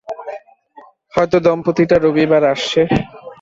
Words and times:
হয়তো 1.13 1.37
দম্পতিটা 1.45 1.95
রবিবারে 1.97 2.47
আসছে। 2.53 2.81